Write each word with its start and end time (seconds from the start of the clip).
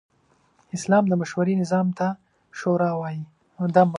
اسلام 0.77 1.03
د 1.07 1.13
مشورې 1.21 1.53
نظام 1.61 1.87
ته 1.97 2.07
“شورا” 2.59 2.91
وايي. 2.99 3.23